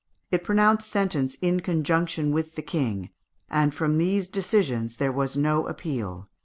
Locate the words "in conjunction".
1.43-2.31